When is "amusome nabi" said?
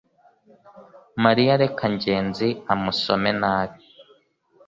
2.73-3.79